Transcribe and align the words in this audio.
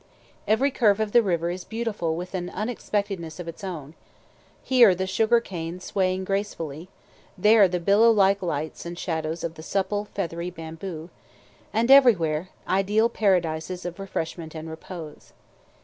Every 0.47 0.71
curve 0.71 0.99
of 0.99 1.11
the 1.11 1.21
river 1.21 1.51
is 1.51 1.63
beautiful 1.63 2.15
with 2.15 2.33
an 2.33 2.49
unexpectedness 2.49 3.39
of 3.39 3.47
its 3.47 3.63
own, 3.63 3.93
here 4.63 4.95
the 4.95 5.05
sugar 5.05 5.39
cane 5.39 5.79
swaying 5.79 6.23
gracefully, 6.23 6.89
there 7.37 7.67
the 7.67 7.79
billow 7.79 8.09
like 8.09 8.41
lights 8.41 8.83
and 8.83 8.97
shadows 8.97 9.43
of 9.43 9.53
the 9.53 9.61
supple, 9.61 10.05
feathery 10.05 10.49
bamboo, 10.49 11.11
and 11.71 11.91
everywhere 11.91 12.49
ideal 12.67 13.09
paradises 13.09 13.85
of 13.85 13.99
refreshment 13.99 14.55
and 14.55 14.71
repose. 14.71 15.33